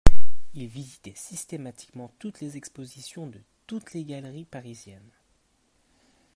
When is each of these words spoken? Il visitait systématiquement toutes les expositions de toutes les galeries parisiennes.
Il 0.55 0.65
visitait 0.65 1.13
systématiquement 1.15 2.09
toutes 2.17 2.41
les 2.41 2.57
expositions 2.57 3.27
de 3.27 3.39
toutes 3.67 3.93
les 3.93 4.03
galeries 4.03 4.45
parisiennes. 4.45 5.11